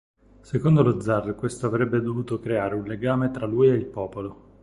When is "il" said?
3.75-3.85